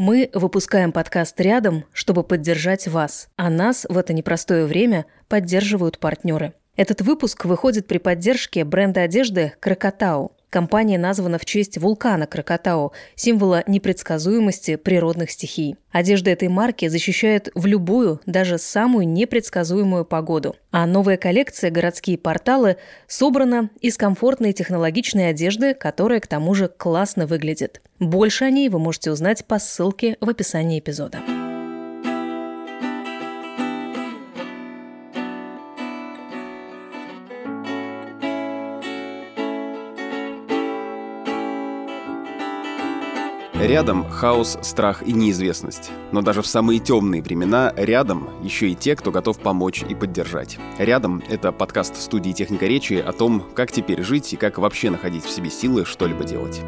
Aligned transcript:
Мы 0.00 0.30
выпускаем 0.32 0.92
подкаст 0.92 1.38
рядом, 1.42 1.84
чтобы 1.92 2.24
поддержать 2.24 2.88
вас, 2.88 3.28
а 3.36 3.50
нас 3.50 3.84
в 3.86 3.98
это 3.98 4.14
непростое 4.14 4.64
время 4.64 5.04
поддерживают 5.28 5.98
партнеры. 5.98 6.54
Этот 6.74 7.02
выпуск 7.02 7.44
выходит 7.44 7.86
при 7.86 7.98
поддержке 7.98 8.64
бренда 8.64 9.02
одежды 9.02 9.52
«Крокотау». 9.60 10.32
Компания 10.50 10.98
названа 10.98 11.38
в 11.38 11.44
честь 11.44 11.78
вулкана 11.78 12.26
Крокотау, 12.26 12.92
символа 13.14 13.62
непредсказуемости 13.68 14.74
природных 14.74 15.30
стихий. 15.30 15.76
Одежда 15.92 16.30
этой 16.30 16.48
марки 16.48 16.88
защищает 16.88 17.50
в 17.54 17.66
любую, 17.66 18.20
даже 18.26 18.58
самую 18.58 19.08
непредсказуемую 19.08 20.04
погоду. 20.04 20.56
А 20.72 20.86
новая 20.86 21.16
коллекция 21.16 21.70
«Городские 21.70 22.18
порталы» 22.18 22.76
собрана 23.06 23.70
из 23.80 23.96
комфортной 23.96 24.52
технологичной 24.52 25.30
одежды, 25.30 25.72
которая 25.72 26.18
к 26.18 26.26
тому 26.26 26.54
же 26.54 26.68
классно 26.68 27.26
выглядит. 27.26 27.80
Больше 28.00 28.44
о 28.44 28.50
ней 28.50 28.68
вы 28.68 28.80
можете 28.80 29.12
узнать 29.12 29.44
по 29.44 29.60
ссылке 29.60 30.16
в 30.20 30.28
описании 30.28 30.80
эпизода. 30.80 31.20
Рядом 43.60 44.08
хаос, 44.08 44.58
страх 44.62 45.02
и 45.06 45.12
неизвестность. 45.12 45.90
Но 46.12 46.22
даже 46.22 46.40
в 46.40 46.46
самые 46.46 46.80
темные 46.80 47.20
времена 47.20 47.74
рядом 47.76 48.30
еще 48.42 48.70
и 48.70 48.74
те, 48.74 48.96
кто 48.96 49.10
готов 49.10 49.38
помочь 49.38 49.84
и 49.86 49.94
поддержать. 49.94 50.58
Рядом— 50.78 51.22
это 51.28 51.52
подкаст 51.52 51.96
студии 51.96 52.32
«Техника 52.32 52.64
речи» 52.64 52.94
о 52.94 53.12
том, 53.12 53.44
как 53.54 53.70
теперь 53.70 54.02
жить 54.02 54.32
и 54.32 54.36
как 54.36 54.56
вообще 54.56 54.88
находить 54.88 55.24
в 55.24 55.30
себе 55.30 55.50
силы 55.50 55.84
что-либо 55.84 56.24
делать. 56.24 56.62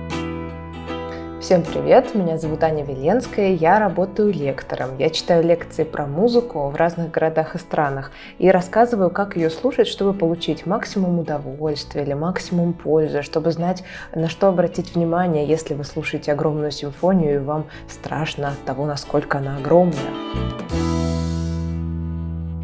Всем 1.43 1.65
привет, 1.65 2.15
меня 2.15 2.39
зовут 2.39 2.63
Аня 2.63 2.85
Веленская, 2.85 3.53
я 3.55 3.81
работаю 3.81 4.33
лектором. 4.33 4.97
Я 4.99 5.11
читаю 5.11 5.43
лекции 5.43 5.83
про 5.83 6.07
музыку 6.07 6.69
в 6.69 6.77
разных 6.77 7.11
городах 7.11 7.57
и 7.57 7.59
странах 7.59 8.13
и 8.39 8.49
рассказываю, 8.49 9.11
как 9.11 9.35
ее 9.35 9.51
слушать, 9.51 9.89
чтобы 9.89 10.17
получить 10.17 10.67
максимум 10.67 11.19
удовольствия 11.19 12.05
или 12.05 12.13
максимум 12.13 12.73
пользы, 12.73 13.23
чтобы 13.23 13.51
знать, 13.51 13.83
на 14.15 14.29
что 14.29 14.47
обратить 14.47 14.95
внимание, 14.95 15.45
если 15.45 15.75
вы 15.75 15.83
слушаете 15.83 16.31
огромную 16.31 16.71
симфонию 16.71 17.35
и 17.35 17.39
вам 17.39 17.67
страшно 17.89 18.51
от 18.51 18.65
того, 18.65 18.87
насколько 18.87 19.39
она 19.39 19.57
огромная. 19.57 20.92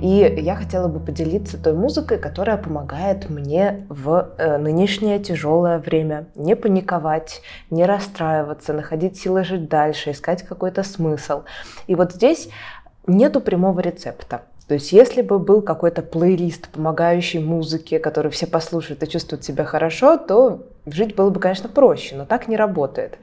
И 0.01 0.33
я 0.39 0.55
хотела 0.55 0.87
бы 0.87 1.01
поделиться 1.01 1.59
той 1.61 1.73
музыкой, 1.73 2.19
которая 2.19 2.57
помогает 2.57 3.29
мне 3.29 3.87
в 3.89 4.31
э, 4.39 4.57
нынешнее 4.59 5.19
тяжелое 5.19 5.79
время. 5.79 6.27
Не 6.37 6.55
паниковать, 6.55 7.43
не 7.71 7.85
расстраиваться, 7.85 8.73
находить 8.73 9.19
силы 9.19 9.43
жить 9.43 9.69
дальше, 9.69 10.13
искать 10.13 10.43
какой-то 10.43 10.85
смысл. 10.85 11.43
И 11.89 11.97
вот 11.97 12.13
здесь 12.13 12.49
нету 13.09 13.41
прямого 13.41 13.81
рецепта. 13.81 14.43
То 14.69 14.75
есть 14.75 14.93
если 14.93 15.23
бы 15.23 15.41
был 15.41 15.63
какой-то 15.63 16.03
плейлист, 16.03 16.69
помогающий 16.69 17.41
музыке, 17.41 17.99
который 17.99 18.31
все 18.31 18.47
послушают 18.47 19.03
и 19.03 19.09
чувствуют 19.09 19.45
себя 19.45 19.65
хорошо, 19.65 20.17
то 20.17 20.69
жить 20.87 21.17
было 21.17 21.31
бы, 21.31 21.41
конечно, 21.41 21.69
проще, 21.69 22.15
но 22.15 22.25
так 22.25 22.47
не 22.47 22.57
работает. 22.57 23.19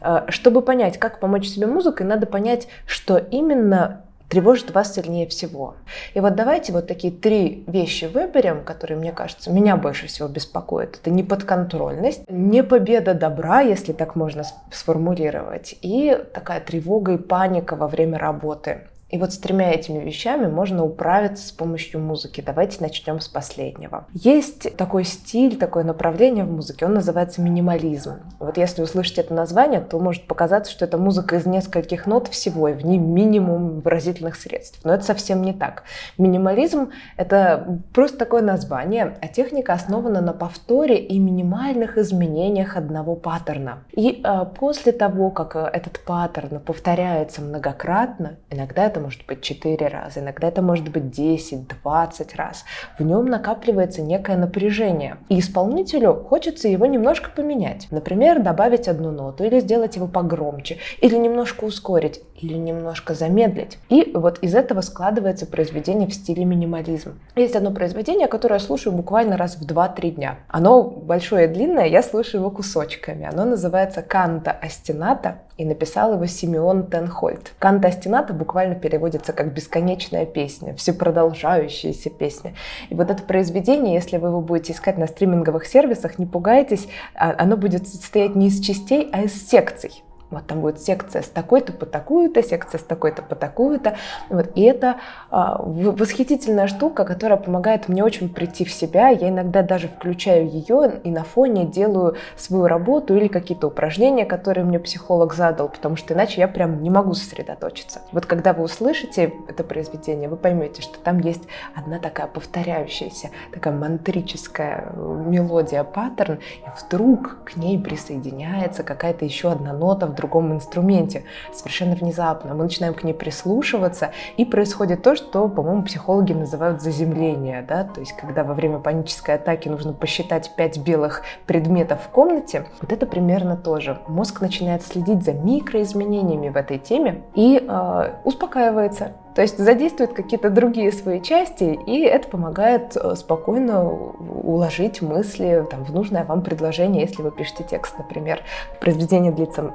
Э, 0.00 0.22
чтобы 0.28 0.62
понять, 0.62 0.98
как 0.98 1.20
помочь 1.20 1.48
себе 1.48 1.66
музыкой, 1.66 2.06
надо 2.06 2.26
понять, 2.26 2.68
что 2.86 3.18
именно 3.18 4.05
тревожит 4.28 4.72
вас 4.72 4.94
сильнее 4.94 5.26
всего. 5.26 5.76
И 6.14 6.20
вот 6.20 6.34
давайте 6.34 6.72
вот 6.72 6.86
такие 6.86 7.12
три 7.12 7.64
вещи 7.66 8.06
выберем, 8.06 8.64
которые, 8.64 8.98
мне 8.98 9.12
кажется, 9.12 9.50
меня 9.50 9.76
больше 9.76 10.06
всего 10.06 10.28
беспокоят. 10.28 10.98
Это 11.00 11.10
неподконтрольность, 11.10 12.28
не 12.28 12.62
победа 12.62 13.14
добра, 13.14 13.60
если 13.60 13.92
так 13.92 14.16
можно 14.16 14.44
сформулировать, 14.70 15.76
и 15.82 16.18
такая 16.34 16.60
тревога 16.60 17.14
и 17.14 17.18
паника 17.18 17.76
во 17.76 17.88
время 17.88 18.18
работы. 18.18 18.82
И 19.08 19.18
вот 19.18 19.32
с 19.32 19.38
тремя 19.38 19.72
этими 19.72 20.02
вещами 20.02 20.46
можно 20.46 20.84
управиться 20.84 21.46
с 21.46 21.52
помощью 21.52 22.00
музыки. 22.00 22.42
Давайте 22.44 22.78
начнем 22.80 23.20
с 23.20 23.28
последнего. 23.28 24.06
Есть 24.12 24.76
такой 24.76 25.04
стиль, 25.04 25.56
такое 25.56 25.84
направление 25.84 26.44
в 26.44 26.50
музыке, 26.50 26.86
он 26.86 26.94
называется 26.94 27.40
минимализм. 27.40 28.16
Вот 28.40 28.56
если 28.56 28.82
услышать 28.82 29.18
это 29.18 29.32
название, 29.32 29.80
то 29.80 29.98
может 30.00 30.26
показаться, 30.26 30.72
что 30.72 30.84
это 30.84 30.98
музыка 30.98 31.36
из 31.36 31.46
нескольких 31.46 32.06
нот 32.06 32.26
всего, 32.28 32.68
и 32.68 32.72
в 32.72 32.84
ней 32.84 32.98
минимум 32.98 33.80
выразительных 33.80 34.34
средств. 34.34 34.80
Но 34.84 34.92
это 34.92 35.04
совсем 35.04 35.42
не 35.42 35.52
так. 35.52 35.84
Минимализм— 36.18 36.90
это 37.16 37.80
просто 37.94 38.18
такое 38.18 38.42
название, 38.42 39.16
а 39.22 39.28
техника 39.28 39.72
основана 39.72 40.20
на 40.20 40.32
повторе 40.32 40.98
и 40.98 41.18
минимальных 41.18 41.96
изменениях 41.96 42.76
одного 42.76 43.14
паттерна. 43.14 43.84
И 43.92 44.20
э, 44.22 44.46
после 44.58 44.90
того, 44.92 45.30
как 45.30 45.54
э, 45.54 45.70
этот 45.72 46.00
паттерн 46.04 46.60
повторяется 46.60 47.40
многократно, 47.40 48.36
иногда 48.50 48.84
это 48.84 49.00
может 49.06 49.24
быть 49.24 49.40
4 49.40 49.86
раза, 49.86 50.18
иногда 50.18 50.48
это 50.48 50.62
может 50.62 50.88
быть 50.88 51.12
10, 51.12 51.68
20 51.68 52.34
раз. 52.34 52.64
В 52.98 53.04
нем 53.04 53.26
накапливается 53.26 54.02
некое 54.02 54.36
напряжение. 54.36 55.18
И 55.28 55.38
исполнителю 55.38 56.24
хочется 56.28 56.66
его 56.66 56.86
немножко 56.86 57.30
поменять. 57.30 57.86
Например, 57.92 58.42
добавить 58.42 58.88
одну 58.88 59.12
ноту 59.12 59.44
или 59.44 59.60
сделать 59.60 59.94
его 59.94 60.08
погромче, 60.08 60.78
или 61.00 61.14
немножко 61.16 61.62
ускорить, 61.62 62.20
или 62.34 62.54
немножко 62.54 63.14
замедлить. 63.14 63.78
И 63.90 64.10
вот 64.12 64.40
из 64.40 64.56
этого 64.56 64.80
складывается 64.80 65.46
произведение 65.46 66.08
в 66.08 66.12
стиле 66.14 66.44
минимализм. 66.44 67.20
Есть 67.36 67.54
одно 67.54 67.70
произведение, 67.70 68.26
которое 68.26 68.54
я 68.54 68.60
слушаю 68.60 68.92
буквально 68.92 69.36
раз 69.36 69.54
в 69.54 69.64
2-3 69.64 70.10
дня. 70.10 70.38
Оно 70.48 70.82
большое 70.82 71.44
и 71.44 71.52
длинное, 71.52 71.86
я 71.86 72.02
слушаю 72.02 72.40
его 72.40 72.50
кусочками. 72.50 73.24
Оно 73.24 73.44
называется 73.44 74.02
«Канта 74.02 74.50
Астената» 74.50 75.42
и 75.56 75.64
написал 75.64 76.14
его 76.14 76.26
Симеон 76.26 76.86
Тенхольд. 76.86 77.52
«Канта 77.58 77.88
Астената» 77.88 78.34
буквально 78.34 78.74
переводится 78.74 79.32
как 79.32 79.52
«бесконечная 79.52 80.26
песня», 80.26 80.74
«всепродолжающаяся 80.74 82.10
песня». 82.10 82.54
И 82.90 82.94
вот 82.94 83.10
это 83.10 83.22
произведение, 83.22 83.94
если 83.94 84.18
вы 84.18 84.28
его 84.28 84.40
будете 84.40 84.72
искать 84.72 84.98
на 84.98 85.06
стриминговых 85.06 85.66
сервисах, 85.66 86.18
не 86.18 86.26
пугайтесь, 86.26 86.88
а, 87.14 87.34
оно 87.38 87.56
будет 87.56 87.88
состоять 87.88 88.36
не 88.36 88.48
из 88.48 88.60
частей, 88.60 89.08
а 89.12 89.22
из 89.22 89.48
секций. 89.48 90.02
Вот 90.36 90.46
там 90.46 90.60
будет 90.60 90.82
секция 90.82 91.22
с 91.22 91.28
такой-то 91.28 91.72
по 91.72 91.86
такую-то, 91.86 92.42
секция 92.42 92.78
с 92.78 92.82
такой-то 92.82 93.22
по 93.22 93.34
такую-то. 93.34 93.96
Вот. 94.28 94.50
И 94.54 94.62
это 94.64 94.96
а, 95.30 95.62
восхитительная 95.62 96.66
штука, 96.66 97.06
которая 97.06 97.38
помогает 97.38 97.88
мне 97.88 98.04
очень 98.04 98.28
прийти 98.28 98.66
в 98.66 98.70
себя. 98.70 99.08
Я 99.08 99.30
иногда 99.30 99.62
даже 99.62 99.88
включаю 99.88 100.46
ее 100.46 101.00
и 101.02 101.10
на 101.10 101.24
фоне 101.24 101.64
делаю 101.64 102.16
свою 102.36 102.66
работу 102.66 103.16
или 103.16 103.28
какие-то 103.28 103.68
упражнения, 103.68 104.26
которые 104.26 104.66
мне 104.66 104.78
психолог 104.78 105.32
задал, 105.32 105.70
потому 105.70 105.96
что 105.96 106.12
иначе 106.12 106.42
я 106.42 106.48
прям 106.48 106.82
не 106.82 106.90
могу 106.90 107.14
сосредоточиться. 107.14 108.02
Вот 108.12 108.26
когда 108.26 108.52
вы 108.52 108.64
услышите 108.64 109.32
это 109.48 109.64
произведение, 109.64 110.28
вы 110.28 110.36
поймете, 110.36 110.82
что 110.82 110.98
там 110.98 111.18
есть 111.20 111.44
одна 111.74 111.98
такая 111.98 112.26
повторяющаяся, 112.26 113.30
такая 113.54 113.72
мантрическая 113.72 114.92
э, 114.92 115.24
мелодия, 115.26 115.82
паттерн, 115.82 116.34
и 116.34 116.68
вдруг 116.78 117.38
к 117.44 117.56
ней 117.56 117.78
присоединяется 117.78 118.82
какая-то 118.82 119.24
еще 119.24 119.50
одна 119.50 119.72
нота 119.72 120.06
другом 120.26 120.52
инструменте, 120.52 121.24
совершенно 121.52 121.94
внезапно. 121.94 122.54
Мы 122.54 122.64
начинаем 122.64 122.94
к 122.94 123.04
ней 123.04 123.14
прислушиваться, 123.14 124.10
и 124.36 124.44
происходит 124.44 125.02
то, 125.02 125.16
что, 125.16 125.48
по-моему, 125.48 125.82
психологи 125.84 126.32
называют 126.32 126.82
заземление, 126.82 127.64
да, 127.66 127.84
то 127.84 128.00
есть 128.00 128.12
когда 128.12 128.44
во 128.44 128.54
время 128.54 128.78
панической 128.78 129.36
атаки 129.36 129.68
нужно 129.68 129.92
посчитать 129.92 130.50
пять 130.56 130.78
белых 130.78 131.22
предметов 131.46 132.00
в 132.04 132.08
комнате, 132.08 132.66
вот 132.80 132.92
это 132.92 133.06
примерно 133.06 133.56
тоже. 133.56 133.98
Мозг 134.08 134.40
начинает 134.40 134.82
следить 134.82 135.24
за 135.24 135.32
микроизменениями 135.32 136.48
в 136.48 136.56
этой 136.56 136.78
теме 136.78 137.22
и 137.34 137.64
э, 137.66 138.10
успокаивается. 138.24 139.12
То 139.36 139.42
есть 139.42 139.58
задействует 139.58 140.14
какие-то 140.14 140.48
другие 140.48 140.90
свои 140.90 141.20
части, 141.20 141.78
и 141.86 142.00
это 142.00 142.26
помогает 142.26 142.96
э, 142.96 143.14
спокойно 143.16 143.84
уложить 143.86 145.02
мысли 145.02 145.66
там, 145.70 145.84
в 145.84 145.92
нужное 145.92 146.24
вам 146.24 146.40
предложение, 146.40 147.02
если 147.02 147.20
вы 147.20 147.30
пишете 147.30 147.62
текст, 147.62 147.98
например. 147.98 148.40
Произведение 148.80 149.30
длится 149.30 149.74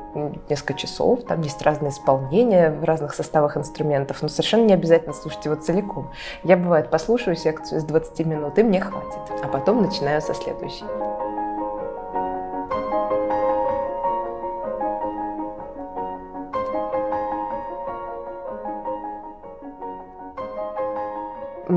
несколько 0.49 0.73
часов, 0.73 1.25
там 1.25 1.41
есть 1.41 1.61
разные 1.61 1.91
исполнения 1.91 2.71
в 2.71 2.83
разных 2.83 3.13
составах 3.13 3.55
инструментов, 3.55 4.23
но 4.23 4.29
совершенно 4.29 4.65
не 4.65 4.73
обязательно 4.73 5.13
слушать 5.13 5.45
его 5.45 5.53
целиком. 5.53 6.09
Я, 6.43 6.57
бывает, 6.57 6.89
послушаю 6.89 7.35
секцию 7.35 7.77
из 7.77 7.83
20 7.83 8.25
минут, 8.25 8.57
и 8.57 8.63
мне 8.63 8.81
хватит, 8.81 9.19
а 9.43 9.47
потом 9.47 9.83
начинаю 9.83 10.23
со 10.23 10.33
следующей. 10.33 10.85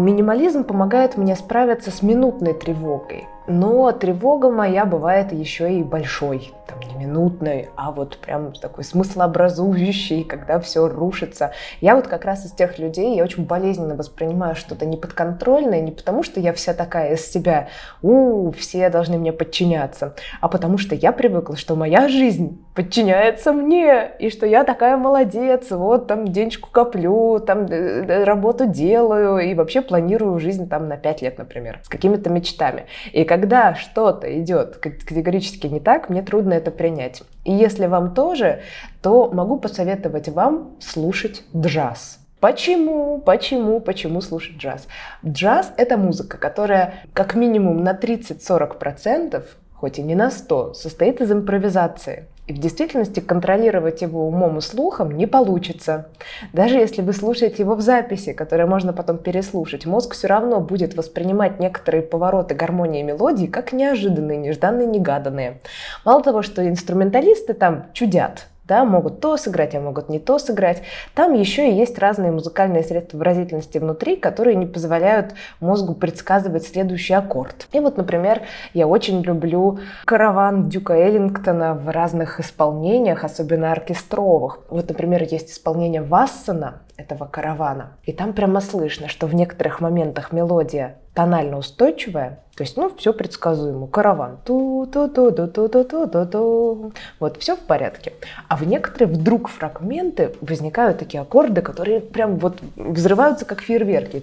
Минимализм 0.05 0.65
помогает 0.65 1.17
мне 1.17 1.35
справиться 1.35 1.91
с 1.91 2.03
минутной 2.03 2.53
тревогой. 2.53 3.27
Но 3.47 3.93
тревога 3.93 4.51
моя 4.51 4.87
бывает 4.87 5.33
еще 5.33 5.73
и 5.73 5.83
большой. 5.83 6.53
Там, 6.67 6.81
не 6.81 7.05
минутной, 7.05 7.69
а 7.77 7.93
вот 7.93 8.17
прям 8.17 8.53
такой 8.53 8.85
смыслообразующий, 8.85 10.25
когда 10.25 10.59
все 10.61 10.89
рушится. 10.89 11.53
Я 11.83 11.95
вот 11.95 12.07
как 12.07 12.25
раз 12.25 12.47
из 12.47 12.53
тех 12.53 12.79
людей, 12.79 13.17
я 13.17 13.23
очень 13.23 13.45
болезненно 13.45 13.97
воспринимаю 13.97 14.55
что-то 14.55 14.87
неподконтрольное, 14.87 15.83
не 15.83 15.93
потому 15.93 16.23
что 16.23 16.41
я 16.41 16.55
вся 16.55 16.73
такая 16.73 17.15
из 17.15 17.31
себя, 17.31 17.69
у, 18.01 18.51
все 18.53 18.89
должны 18.89 19.19
мне 19.19 19.33
подчиняться, 19.33 20.15
а 20.41 20.49
потому 20.49 20.79
что 20.79 20.95
я 20.95 21.13
привыкла, 21.13 21.57
что 21.57 21.77
моя 21.77 22.09
жизнь 22.09 22.65
подчиняется 22.75 23.53
мне, 23.53 24.11
и 24.19 24.31
что 24.31 24.47
я 24.47 24.65
такая 24.65 24.97
молодец, 24.97 25.71
вот 25.71 26.07
там 26.07 26.29
денежку 26.29 26.71
коплю, 26.71 27.41
там 27.41 27.67
э, 27.67 28.05
э, 28.07 28.25
работу 28.25 28.67
делаю, 28.67 29.39
и 29.39 29.55
вообще 29.55 29.83
планирую 29.83 30.39
жизнь 30.39 30.69
там 30.69 30.89
на 30.89 30.97
пять 30.97 31.21
лет, 31.21 31.37
например, 31.37 31.81
с 31.83 31.89
какими-то 31.89 32.31
мечтами. 32.31 32.87
И 33.13 33.25
когда 33.35 33.75
что-то 33.75 34.41
идет 34.41 34.77
категорически 34.77 35.67
не 35.67 35.81
так, 35.81 36.09
мне 36.09 36.23
трудно 36.23 36.53
это 36.53 36.71
принять. 36.71 37.25
И 37.43 37.53
если 37.53 37.87
вам 37.87 38.15
тоже, 38.15 38.61
то 39.03 39.29
могу 39.29 39.59
посоветовать 39.59 40.29
вам 40.29 40.77
слушать 40.79 41.43
джаз. 41.53 42.21
Почему? 42.39 43.19
Почему? 43.19 43.81
Почему 43.81 44.21
слушать 44.21 44.59
джаз? 44.59 44.87
Джаз— 45.27 45.73
это 45.77 45.97
музыка, 45.97 46.39
которая 46.39 46.95
как 47.13 47.35
минимум 47.35 47.83
на 47.83 47.95
30-40%, 47.95 49.43
хоть 49.73 49.99
и 49.99 50.03
не 50.03 50.15
на 50.15 50.31
100, 50.31 50.75
состоит 50.75 51.21
из 51.21 51.33
импровизации. 51.33 52.29
И 52.47 52.53
в 52.53 52.59
действительности 52.59 53.21
контролировать 53.21 54.03
его 54.03 54.29
умом 54.29 54.59
и 54.59 54.61
слухом 54.61 55.13
не 55.13 55.27
получится. 55.27 56.09
Даже 56.53 56.77
если 56.77 57.01
вы 57.01 57.15
слушаете 57.15 57.63
его 57.63 57.75
в 57.75 57.81
записи, 57.81 58.35
которые 58.35 58.67
можно 58.67 58.93
потом 58.93 59.17
переслушать, 59.17 59.87
мозг 59.87 60.15
все 60.15 60.27
равно 60.27 60.61
будет 60.61 60.95
воспринимать 60.95 61.59
некоторые 61.59 62.03
повороты 62.03 62.55
гармонии 62.55 63.01
и 63.01 63.05
мелодии 63.05 63.47
как 63.47 63.73
неожиданные, 63.73 64.37
нежданные, 64.37 64.87
негаданные. 64.87 65.61
Мало 66.05 66.23
того, 66.23 66.43
что 66.43 66.69
инструменталисты 66.69 67.55
там 67.55 67.87
чудят, 67.95 68.49
да, 68.67 68.85
могут 68.85 69.21
то 69.21 69.37
сыграть, 69.37 69.75
а 69.75 69.81
могут 69.81 70.09
не 70.09 70.19
то 70.19 70.39
сыграть. 70.39 70.83
Там 71.15 71.35
еще 71.35 71.69
и 71.69 71.75
есть 71.75 71.99
разные 71.99 72.33
музыкальные 72.33 72.83
средства 72.83 73.19
выразительности 73.19 73.79
внутри, 73.79 74.17
которые 74.17 74.57
не 74.57 74.67
позволяют 74.67 75.35
мозгу 75.61 75.95
предсказывать 75.95 76.67
следующий 76.67 77.15
аккорд. 77.15 77.69
И 77.73 77.81
вот, 77.81 77.97
например, 77.97 78.43
я 78.73 78.87
очень 78.87 79.21
люблю 79.23 79.81
караван 80.05 80.69
Дюка 80.69 80.95
Эллингтона 80.95 81.75
в 81.75 81.89
разных 81.91 82.41
исполнениях, 82.41 83.25
особенно 83.25 83.73
оркестровых. 83.73 84.61
Вот, 84.71 84.89
например, 84.89 85.23
есть 85.23 85.51
исполнение 85.51 86.03
Вассона, 86.03 86.81
этого 86.97 87.27
каравана. 87.27 87.93
И 88.05 88.13
там 88.13 88.33
прямо 88.33 88.61
слышно, 88.61 89.09
что 89.09 89.27
в 89.27 89.35
некоторых 89.35 89.81
моментах 89.81 90.33
мелодия 90.33 90.97
тонально 91.15 91.59
устойчивая, 91.59 92.39
то 92.57 92.63
есть, 92.63 92.77
ну, 92.77 92.93
все 92.97 93.13
предсказуемо. 93.13 93.89
Караван. 93.89 94.39
ту 94.45 94.89
ту 94.93 95.09
ту 95.09 95.33
ту 95.33 95.49
ту 95.49 95.69
ту 95.69 95.85
ту 95.85 96.07
ту 96.07 96.27
ту 96.27 96.93
Вот, 97.19 97.37
все 97.39 97.57
в 97.57 97.61
порядке. 97.61 98.13
А 98.47 98.57
в 98.57 98.65
некоторые 98.65 99.13
вдруг 99.13 99.49
фрагменты 99.49 100.37
возникают 100.41 100.99
такие 100.99 101.21
аккорды, 101.21 101.63
которые 101.63 102.01
прям 102.01 102.37
вот 102.37 102.61
взрываются 102.77 103.45
как 103.45 103.61
фейерверки. 103.61 104.19
И 104.19 104.21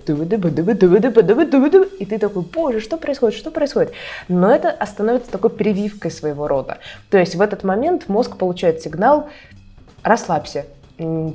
ты 2.05 2.19
такой, 2.19 2.43
боже, 2.43 2.79
что 2.79 2.97
происходит, 2.97 3.37
что 3.37 3.51
происходит? 3.51 3.91
Но 4.29 4.49
это 4.49 4.77
становится 4.85 5.29
такой 5.29 5.49
прививкой 5.49 6.11
своего 6.11 6.47
рода. 6.47 6.77
То 7.09 7.17
есть 7.17 7.35
в 7.35 7.41
этот 7.41 7.65
момент 7.65 8.07
мозг 8.07 8.37
получает 8.37 8.81
сигнал 8.81 9.27
«расслабься, 10.03 10.65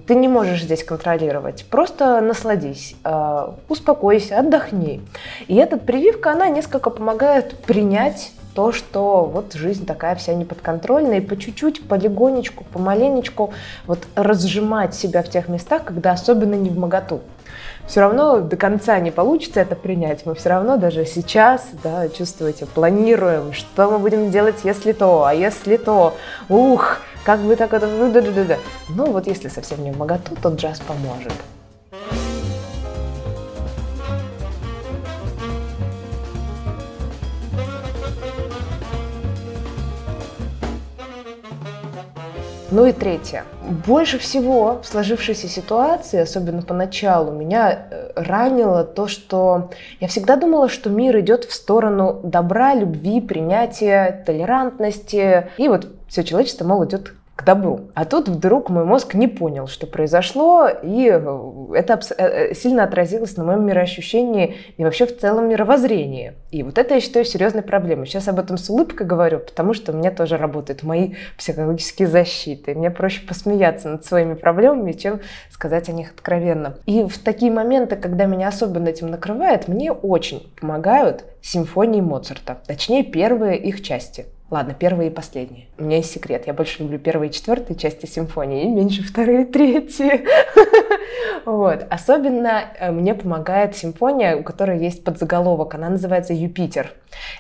ты 0.07 0.15
не 0.15 0.29
можешь 0.29 0.63
здесь 0.63 0.85
контролировать. 0.85 1.65
Просто 1.71 2.21
насладись, 2.21 2.97
э, 3.05 3.49
успокойся, 3.69 4.39
отдохни. 4.39 5.03
И 5.49 5.57
эта 5.57 5.77
прививка, 5.77 6.33
она 6.33 6.49
несколько 6.49 6.91
помогает 6.91 7.59
принять 7.65 8.33
то, 8.55 8.73
что 8.73 9.25
вот 9.25 9.53
жизнь 9.53 9.85
такая 9.85 10.17
вся 10.17 10.33
неподконтрольная, 10.33 11.19
и 11.19 11.21
по 11.21 11.37
чуть-чуть, 11.37 11.87
полегонечку, 11.87 12.65
помаленечку 12.65 13.53
вот 13.87 14.07
разжимать 14.15 14.95
себя 14.95 15.23
в 15.23 15.29
тех 15.29 15.49
местах, 15.49 15.85
когда 15.85 16.13
особенно 16.13 16.55
не 16.55 16.71
в 16.71 16.79
моготу. 16.79 17.21
Все 17.87 18.01
равно 18.01 18.41
до 18.41 18.57
конца 18.57 18.99
не 18.99 19.11
получится 19.11 19.61
это 19.61 19.77
принять. 19.77 20.25
Мы 20.27 20.35
все 20.35 20.49
равно 20.49 20.77
даже 20.79 21.05
сейчас, 21.05 21.69
да, 21.85 22.09
чувствуете, 22.09 22.67
планируем, 22.67 23.53
что 23.53 23.91
мы 23.91 23.99
будем 23.99 24.31
делать, 24.31 24.57
если 24.65 24.93
то, 24.93 25.25
а 25.25 25.35
если 25.35 25.77
то. 25.77 26.15
Ух, 26.49 26.99
как 27.27 27.41
бы 27.41 27.57
так 27.57 27.75
это... 27.75 27.89
Ну 28.89 29.11
вот 29.11 29.27
если 29.27 29.49
совсем 29.49 29.83
не 29.83 29.91
в 29.91 29.99
моготу, 29.99 30.37
то 30.41 30.51
джаз 30.51 30.79
поможет. 30.79 31.33
Ну 42.77 42.85
и 42.85 42.93
третье. 42.93 43.45
Больше 43.87 44.19
всего 44.19 44.83
в 44.83 44.87
сложившейся 44.87 45.49
ситуации, 45.49 46.21
особенно 46.21 46.61
поначалу, 46.61 47.33
меня 47.33 47.87
э, 47.91 48.11
ранило 48.17 48.85
то, 48.85 49.09
что 49.09 49.71
я 49.99 50.09
всегда 50.09 50.37
думала, 50.37 50.69
что 50.69 50.91
мир 50.91 51.19
идет 51.21 51.47
в 51.47 51.55
сторону 51.55 52.21
добра, 52.23 52.75
любви, 52.75 53.23
принятия, 53.23 54.23
толерантности. 54.27 55.49
И 55.57 55.69
вот 55.69 55.89
все 56.07 56.23
человечество, 56.23 56.67
мол, 56.67 56.85
идет 56.85 57.15
к 57.37 57.45
добру. 57.45 57.91
А 57.95 58.07
тут 58.07 58.29
вдруг 58.29 58.71
мой 58.71 58.85
мозг 58.85 59.13
не 59.15 59.29
понял, 59.29 59.67
что 59.67 59.87
произошло, 59.87 60.69
и 60.69 61.11
э, 61.13 61.67
это 61.75 62.01
э, 62.17 62.51
э, 62.51 62.55
сильно 62.55 62.83
отразилось 62.85 63.37
на 63.37 63.45
моем 63.45 63.67
мироощущении 63.67 64.57
и 64.79 64.85
вообще 64.85 65.05
в 65.05 65.19
целом 65.19 65.51
мировоззрении. 65.51 66.33
И 66.51 66.63
вот 66.63 66.79
это, 66.79 66.95
я 66.95 67.01
считаю, 67.01 67.27
серьезной 67.27 67.63
проблемой. 67.63 68.07
Сейчас 68.07 68.29
об 68.29 68.39
этом 68.39 68.57
с 68.57 68.71
улыбкой 68.71 69.07
говорю, 69.07 69.41
потому 69.41 69.75
что 69.75 69.93
у 69.93 69.97
меня 69.97 70.11
тоже 70.11 70.39
работают 70.39 70.83
мои 70.83 71.15
психологические 71.37 72.09
защиты. 72.09 72.75
Мне 72.75 72.91
проще 72.91 73.21
посмеяться 73.27 73.91
над 73.91 74.07
своими 74.07 74.33
проблемами, 74.33 74.93
чем 74.93 75.21
сказать 75.51 75.91
о 75.91 75.93
них 75.93 76.13
откровенно. 76.13 76.79
И 76.87 77.03
в 77.03 77.19
такие 77.19 77.53
моменты, 77.53 77.97
когда 77.97 78.25
меня 78.25 78.49
особенно 78.49 78.89
этим 78.89 79.09
накрывает, 79.09 79.69
мне 79.69 79.93
очень 79.93 80.51
помогают 80.59 81.25
симфонии 81.43 82.01
Моцарта, 82.01 82.57
точнее 82.67 83.05
первые 83.05 83.59
их 83.59 83.83
части– 83.83 84.25
Ладно, 84.49 84.75
первые 84.75 85.11
и 85.11 85.13
последние. 85.13 85.67
У 85.77 85.83
меня 85.83 85.97
есть 85.97 86.13
секрет. 86.13 86.47
Я 86.47 86.53
больше 86.53 86.83
люблю 86.83 87.01
первые 87.01 87.31
и 87.31 87.33
четвертые 87.33 87.77
части 87.77 88.07
симфонии, 88.07 88.65
и 88.65 88.69
меньше 88.69 89.03
вторые 89.03 89.43
и 89.43 89.45
третьи. 89.45 90.25
Вот. 91.45 91.87
Особенно 91.91 92.65
э, 92.79 92.91
мне 92.91 93.15
помогает 93.15 93.77
симфония, 93.77 94.37
у 94.37 94.43
которой 94.43 94.81
есть 94.81 95.05
подзаголовок. 95.05 95.75
Она 95.77 95.89
называется 95.91 96.33
«Юпитер». 96.33 96.93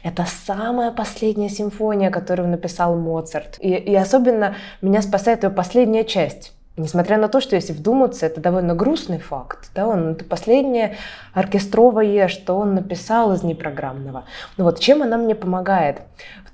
Это 0.04 0.24
самая 0.46 0.92
последняя 0.92 1.48
симфония, 1.48 2.10
которую 2.10 2.48
написал 2.48 2.96
Моцарт. 2.96 3.56
И, 3.58 3.70
и 3.70 3.94
особенно 3.96 4.54
меня 4.80 5.02
спасает 5.02 5.42
ее 5.42 5.50
последняя 5.50 6.04
часть. 6.04 6.55
Несмотря 6.76 7.16
на 7.16 7.28
то, 7.28 7.40
что 7.40 7.56
если 7.56 7.72
вдуматься, 7.72 8.26
это 8.26 8.40
довольно 8.40 8.74
грустный 8.74 9.18
факт. 9.18 9.70
Да, 9.74 9.86
он, 9.88 10.10
это 10.10 10.24
последнее 10.24 10.96
оркестровое, 11.32 12.28
что 12.28 12.58
он 12.58 12.74
написал 12.74 13.32
из 13.32 13.42
непрограммного. 13.42 14.24
Но 14.58 14.64
вот 14.64 14.78
чем 14.78 15.02
она 15.02 15.16
мне 15.16 15.34
помогает? 15.34 16.02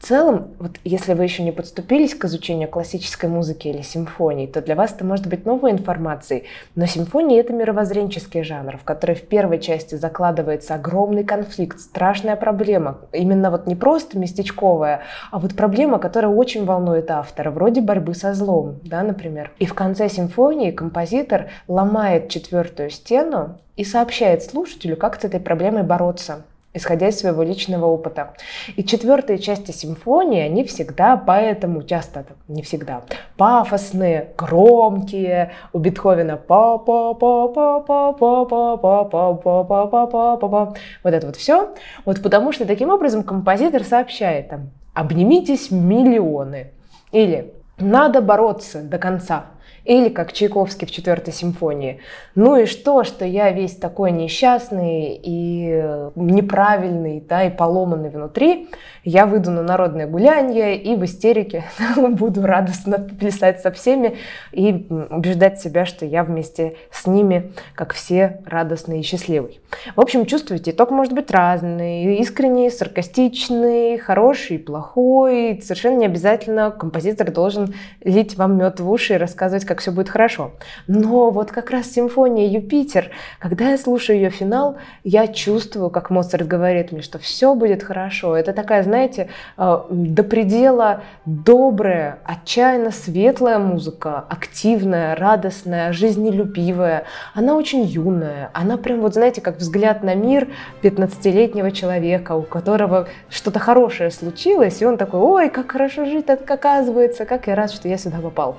В 0.02 0.04
целом, 0.04 0.48
вот 0.58 0.72
если 0.82 1.14
вы 1.14 1.22
еще 1.22 1.44
не 1.44 1.52
подступились 1.52 2.14
к 2.16 2.24
изучению 2.24 2.68
классической 2.68 3.30
музыки 3.30 3.68
или 3.68 3.82
симфонии, 3.82 4.48
то 4.48 4.60
для 4.60 4.74
вас 4.74 4.92
это 4.92 5.04
может 5.04 5.28
быть 5.28 5.46
новой 5.46 5.70
информацией. 5.70 6.44
Но 6.74 6.86
симфонии— 6.86 7.38
это 7.40 7.52
мировоззренческий 7.52 8.42
жанр, 8.42 8.78
в 8.78 8.82
который 8.82 9.14
в 9.14 9.22
первой 9.22 9.60
части 9.60 9.94
закладывается 9.94 10.74
огромный 10.74 11.22
конфликт, 11.22 11.78
страшная 11.78 12.34
проблема. 12.34 12.98
Именно 13.12 13.52
вот 13.52 13.68
не 13.68 13.76
просто 13.76 14.18
местечковая, 14.18 15.02
а 15.30 15.38
вот 15.38 15.54
проблема, 15.54 16.00
которая 16.00 16.32
очень 16.32 16.64
волнует 16.64 17.08
автора, 17.12 17.52
вроде 17.52 17.80
борьбы 17.80 18.14
со 18.14 18.34
злом, 18.34 18.80
да, 18.82 19.04
например. 19.04 19.52
И 19.60 19.66
в 19.66 19.74
конце 19.74 20.08
симфонии 20.12 20.70
композитор 20.70 21.50
ломает 21.68 22.28
четвертую 22.28 22.90
стену 22.90 23.58
и 23.76 23.84
сообщает 23.84 24.42
слушателю, 24.42 24.96
как 24.96 25.20
с 25.20 25.24
этой 25.24 25.40
проблемой 25.40 25.82
бороться 25.82 26.44
исходя 26.74 27.08
из 27.08 27.18
своего 27.18 27.42
личного 27.42 27.86
опыта. 27.86 28.34
И 28.76 28.84
четвертые 28.84 29.38
части 29.38 29.72
симфонии, 29.72 30.40
они 30.40 30.64
всегда 30.64 31.16
поэтому 31.16 31.82
часто, 31.82 32.24
не 32.48 32.62
всегда, 32.62 33.02
пафосные, 33.36 34.30
громкие, 34.38 35.52
у 35.72 35.78
Бетховена 35.78 36.36
па 36.36 36.78
па 36.78 37.14
па 37.14 37.48
па 37.48 37.82
па 37.82 38.12
па 38.12 38.44
па 38.46 39.04
па 39.04 39.04
па 39.04 39.34
па 39.34 39.64
па 39.64 39.86
па 39.86 40.06
па 40.06 40.36
па 40.36 40.48
па 40.48 40.74
вот 41.04 41.12
это 41.12 41.26
вот 41.26 41.36
все. 41.36 41.74
Вот 42.04 42.22
потому 42.22 42.52
что 42.52 42.64
таким 42.64 42.88
образом 42.90 43.22
композитор 43.22 43.84
сообщает 43.84 44.48
там 44.48 44.70
«обнимитесь 44.94 45.70
миллионы» 45.70 46.70
или 47.12 47.52
Надо 47.78 48.20
бороться 48.20 48.82
до 48.82 48.98
конца. 48.98 49.46
Или 49.84 50.08
как 50.08 50.32
Чайковский 50.32 50.86
в 50.86 50.90
четвертой 50.90 51.32
симфонии. 51.32 52.00
Ну 52.34 52.56
и 52.56 52.66
что, 52.66 53.04
что 53.04 53.24
я 53.24 53.50
весь 53.50 53.76
такой 53.76 54.12
несчастный 54.12 55.20
и 55.22 56.10
неправильный, 56.14 57.20
да, 57.20 57.44
и 57.44 57.50
поломанный 57.50 58.10
внутри, 58.10 58.68
я 59.04 59.26
выйду 59.26 59.50
на 59.50 59.62
народное 59.62 60.06
гуляние 60.06 60.76
и 60.76 60.94
в 60.94 61.04
истерике 61.04 61.64
буду 61.96 62.42
радостно 62.42 62.98
плясать 62.98 63.60
со 63.60 63.72
всеми 63.72 64.16
и 64.52 64.86
убеждать 65.10 65.60
себя, 65.60 65.84
что 65.84 66.06
я 66.06 66.22
вместе 66.22 66.76
с 66.90 67.06
ними, 67.06 67.52
как 67.74 67.92
все, 67.92 68.40
радостный 68.46 69.00
и 69.00 69.02
счастливый. 69.02 69.60
В 69.96 70.00
общем, 70.00 70.26
чувствуете, 70.26 70.70
итог 70.70 70.90
может 70.90 71.12
быть 71.12 71.30
разный, 71.30 72.16
искренний, 72.18 72.70
саркастичный, 72.70 73.98
хороший, 73.98 74.58
плохой. 74.58 75.60
Совершенно 75.62 75.98
не 75.98 76.06
обязательно 76.06 76.70
композитор 76.70 77.30
должен 77.32 77.74
лить 78.04 78.36
вам 78.36 78.56
мед 78.56 78.78
в 78.80 78.90
уши 78.90 79.14
и 79.14 79.16
рассказывать, 79.18 79.64
как 79.72 79.80
все 79.80 79.90
будет 79.90 80.10
хорошо. 80.10 80.50
Но 80.86 81.30
вот 81.30 81.50
как 81.50 81.70
раз 81.70 81.90
симфония 81.90 82.46
Юпитер, 82.46 83.10
когда 83.38 83.70
я 83.70 83.78
слушаю 83.78 84.18
ее 84.18 84.28
финал, 84.28 84.76
я 85.02 85.26
чувствую, 85.26 85.88
как 85.88 86.10
Моцарт 86.10 86.46
говорит 86.46 86.92
мне, 86.92 87.00
что 87.00 87.18
все 87.18 87.54
будет 87.54 87.82
хорошо. 87.82 88.36
Это 88.36 88.52
такая, 88.52 88.82
знаете, 88.82 89.30
э, 89.56 89.78
до 89.88 90.24
предела 90.24 91.04
добрая, 91.24 92.18
отчаянно 92.24 92.90
светлая 92.90 93.58
музыка, 93.58 94.26
активная, 94.28 95.16
радостная, 95.16 95.94
жизнелюбивая. 95.94 97.04
Она 97.32 97.56
очень 97.56 97.84
юная, 97.84 98.50
она 98.52 98.76
прям 98.76 99.00
вот, 99.00 99.14
знаете, 99.14 99.40
как 99.40 99.56
взгляд 99.56 100.02
на 100.02 100.14
мир 100.14 100.48
15-летнего 100.82 101.70
человека, 101.70 102.32
у 102.32 102.42
которого 102.42 103.08
что-то 103.30 103.58
хорошее 103.58 104.10
случилось, 104.10 104.82
и 104.82 104.84
он 104.84 104.98
такой, 104.98 105.20
ой, 105.20 105.48
как 105.48 105.72
хорошо 105.72 106.04
жить, 106.04 106.26
так 106.26 106.50
оказывается, 106.50 107.24
как 107.24 107.46
я 107.46 107.54
рад, 107.54 107.70
что 107.70 107.88
я 107.88 107.96
сюда 107.96 108.18
попал. 108.18 108.58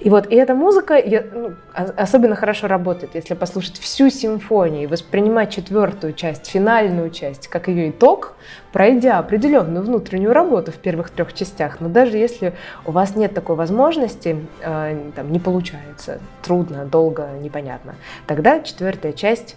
И 0.00 0.10
вот, 0.10 0.26
и 0.26 0.36
эта 0.48 0.54
музыка 0.54 0.98
ну, 1.34 1.52
особенно 1.74 2.34
хорошо 2.34 2.68
работает, 2.68 3.14
если 3.14 3.34
послушать 3.34 3.78
всю 3.78 4.08
симфонию 4.08 4.84
и 4.84 4.86
воспринимать 4.86 5.50
четвертую 5.50 6.14
часть, 6.14 6.46
финальную 6.46 7.10
часть, 7.10 7.48
как 7.48 7.68
ее 7.68 7.90
итог, 7.90 8.34
пройдя 8.72 9.18
определенную 9.18 9.84
внутреннюю 9.84 10.32
работу 10.32 10.72
в 10.72 10.76
первых 10.76 11.10
трех 11.10 11.34
частях. 11.34 11.80
Но 11.80 11.90
даже 11.90 12.16
если 12.16 12.54
у 12.86 12.92
вас 12.92 13.14
нет 13.14 13.34
такой 13.34 13.56
возможности, 13.56 14.38
э, 14.62 15.10
там, 15.14 15.32
не 15.32 15.38
получается, 15.38 16.18
трудно, 16.42 16.86
долго, 16.86 17.28
непонятно, 17.42 17.96
тогда 18.26 18.60
четвертая 18.60 19.12
часть 19.12 19.54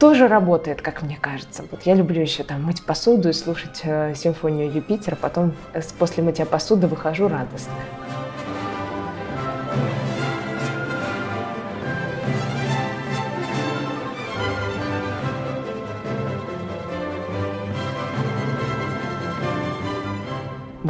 тоже 0.00 0.26
работает, 0.26 0.82
как 0.82 1.02
мне 1.02 1.18
кажется. 1.20 1.62
Вот 1.70 1.82
я 1.82 1.94
люблю 1.94 2.20
еще 2.20 2.42
там 2.42 2.64
мыть 2.64 2.84
посуду 2.84 3.28
и 3.28 3.32
слушать 3.32 3.82
э, 3.84 4.14
симфонию 4.16 4.72
Юпитера, 4.72 5.14
потом 5.14 5.52
э, 5.72 5.80
после 6.00 6.24
мытья 6.24 6.46
посуды 6.46 6.88
выхожу 6.88 7.28
радостная. 7.28 8.09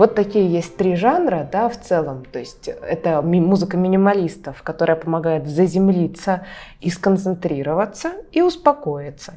Вот 0.01 0.15
такие 0.15 0.51
есть 0.51 0.79
три 0.79 0.97
жанра, 0.97 1.47
да, 1.53 1.69
в 1.69 1.79
целом. 1.79 2.25
То 2.25 2.39
есть 2.39 2.69
это 2.69 3.21
музыка 3.21 3.77
минималистов, 3.77 4.63
которая 4.63 4.97
помогает 4.97 5.47
заземлиться 5.47 6.47
и 6.81 6.89
сконцентрироваться 6.89 8.13
и 8.33 8.41
успокоиться. 8.41 9.35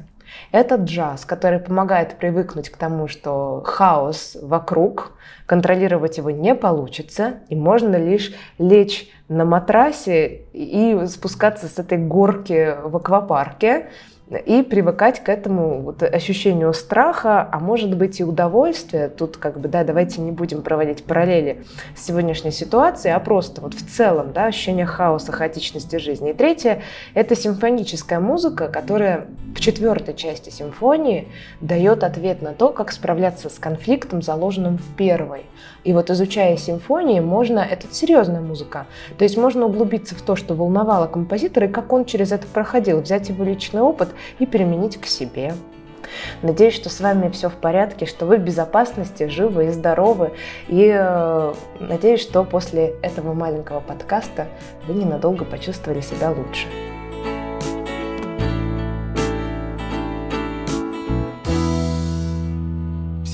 Это 0.52 0.76
джаз, 0.76 1.26
который 1.26 1.58
помогает 1.58 2.16
привыкнуть 2.16 2.70
к 2.70 2.78
тому, 2.78 3.08
что 3.08 3.62
хаос 3.62 4.38
вокруг, 4.40 5.12
контролировать 5.44 6.16
его 6.16 6.30
не 6.30 6.54
получится, 6.54 7.40
и 7.50 7.56
можно 7.56 7.96
лишь 7.96 8.32
лечь 8.56 9.10
на 9.28 9.44
матрасе 9.44 10.46
и 10.54 10.98
спускаться 11.08 11.68
с 11.68 11.78
этой 11.78 11.98
горки 11.98 12.74
в 12.82 12.96
аквапарке, 12.96 13.90
и 14.36 14.62
привыкать 14.62 15.22
к 15.22 15.28
этому 15.28 15.80
вот 15.80 16.02
ощущению 16.02 16.72
страха, 16.72 17.48
а 17.50 17.58
может 17.58 17.96
быть 17.96 18.20
и 18.20 18.24
удовольствия. 18.24 19.08
Тут 19.08 19.36
как 19.36 19.60
бы, 19.60 19.68
да, 19.68 19.84
давайте 19.84 20.20
не 20.20 20.32
будем 20.32 20.62
проводить 20.62 21.04
параллели 21.04 21.64
с 21.96 22.06
сегодняшней 22.06 22.50
ситуацией, 22.50 23.14
а 23.14 23.20
просто 23.20 23.60
вот 23.60 23.74
в 23.74 23.94
целом, 23.94 24.32
да, 24.32 24.46
ощущение 24.46 24.86
хаоса, 24.86 25.32
хаотичности 25.32 25.96
жизни. 25.96 26.30
И 26.30 26.34
третье— 26.34 26.82
это 27.14 27.36
симфоническая 27.36 28.20
музыка, 28.20 28.68
которая 28.68 29.26
в 29.54 29.60
четвертой 29.60 30.14
части 30.14 30.50
симфонии 30.50 31.28
дает 31.60 32.04
ответ 32.04 32.42
на 32.42 32.52
то, 32.52 32.70
как 32.70 32.92
справляться 32.92 33.48
с 33.48 33.58
конфликтом, 33.58 34.22
заложенным 34.22 34.78
в 34.78 34.96
первой. 34.96 35.44
И 35.84 35.92
вот 35.92 36.10
изучая 36.10 36.56
симфонии, 36.56 37.20
можно, 37.20 37.58
это 37.58 37.86
серьезная 37.90 38.40
музыка, 38.40 38.86
то 39.18 39.24
есть 39.24 39.36
можно 39.36 39.66
углубиться 39.66 40.14
в 40.14 40.22
то, 40.22 40.34
что 40.34 40.54
волновало 40.54 41.06
композитора 41.06 41.66
и 41.66 41.70
как 41.70 41.92
он 41.92 42.04
через 42.04 42.32
это 42.32 42.46
проходил, 42.46 43.00
взять 43.00 43.28
его 43.28 43.44
личный 43.44 43.82
опыт 43.82 44.08
и 44.38 44.46
применить 44.46 45.00
к 45.00 45.06
себе. 45.06 45.54
Надеюсь, 46.42 46.74
что 46.74 46.90
с 46.90 47.00
вами 47.00 47.30
все 47.30 47.48
в 47.48 47.54
порядке, 47.54 48.06
что 48.06 48.26
вы 48.26 48.36
в 48.36 48.40
безопасности, 48.40 49.28
живы 49.28 49.66
и 49.66 49.70
здоровы. 49.70 50.32
И 50.68 50.90
э, 50.94 51.54
надеюсь, 51.80 52.20
что 52.20 52.44
после 52.44 52.94
этого 53.02 53.32
маленького 53.32 53.80
подкаста 53.80 54.46
вы 54.86 54.94
ненадолго 54.94 55.44
почувствовали 55.44 56.00
себя 56.00 56.30
лучше. 56.30 56.66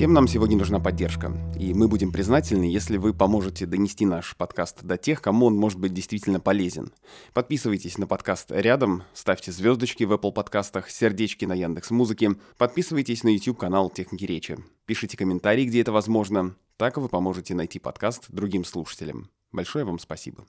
Всем 0.00 0.14
нам 0.14 0.26
сегодня 0.26 0.57
нужна 0.57 0.80
поддержка, 0.80 1.30
и 1.59 1.75
мы 1.75 1.87
будем 1.87 2.11
признательны, 2.11 2.64
если 2.64 2.97
вы 2.97 3.12
поможете 3.12 3.66
донести 3.66 4.07
наш 4.07 4.35
подкаст 4.35 4.83
до 4.83 4.97
тех, 4.97 5.21
кому 5.21 5.45
он 5.45 5.54
может 5.57 5.78
быть 5.78 5.92
действительно 5.92 6.40
полезен. 6.40 6.95
Подписывайтесь 7.35 7.99
на 7.99 8.07
подкаст 8.07 8.50
рядом, 8.50 9.02
ставьте 9.12 9.52
звездочки 9.52 10.04
в 10.04 10.12
Apple 10.14 10.33
подкастах, 10.33 10.88
сердечки 10.88 11.45
на 11.45 11.52
Яндекс 11.52 11.90
Музыке, 11.90 12.30
подписывайтесь 12.57 13.25
на 13.25 13.28
YouTube 13.28 13.59
канал 13.59 13.90
Техники 13.90 14.25
речи, 14.25 14.57
пишите 14.87 15.19
комментарии, 15.19 15.66
где 15.66 15.83
это 15.83 15.92
возможно, 15.92 16.57
так 16.78 16.97
вы 16.97 17.11
поможете 17.11 17.54
найти 17.54 17.78
подкаст 17.78 18.25
другим 18.30 18.64
слушателям. 18.64 19.28
Большое 19.52 19.85
вам 19.85 19.99
спасибо. 19.99 20.47